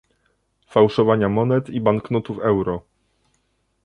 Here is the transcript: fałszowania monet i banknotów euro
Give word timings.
fałszowania 0.67 1.29
monet 1.29 1.69
i 1.69 1.81
banknotów 1.81 2.39
euro 2.39 2.81